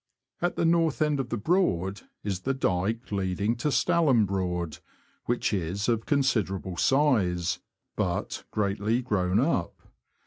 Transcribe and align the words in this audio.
At 0.41 0.55
the 0.55 0.65
North 0.65 0.99
end 0.99 1.19
of 1.19 1.29
the 1.29 1.37
Broad 1.37 2.01
is 2.23 2.39
the 2.39 2.55
dyke 2.55 3.11
leading 3.11 3.55
to 3.57 3.67
Stalham 3.67 4.25
Broad, 4.25 4.79
which 5.25 5.53
is 5.53 5.87
of 5.87 6.07
considerable 6.07 6.75
size, 6.75 7.59
but 7.95 8.43
greatly 8.49 9.03
grown 9.03 9.39
up. 9.39 9.75